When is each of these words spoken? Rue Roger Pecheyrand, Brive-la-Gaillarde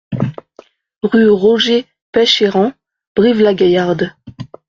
Rue 1.11 1.29
Roger 1.29 1.85
Pecheyrand, 2.11 2.73
Brive-la-Gaillarde 3.15 4.15